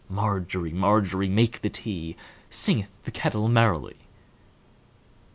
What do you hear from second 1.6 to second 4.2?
the tea, Singeth the kettle merrily.